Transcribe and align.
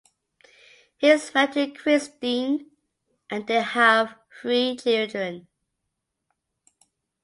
He 0.97 1.11
is 1.11 1.31
married 1.31 1.53
to 1.53 1.71
Christine 1.73 2.71
and 3.29 3.45
they 3.45 3.61
have 3.61 4.15
three 4.41 4.75
children. 4.75 5.45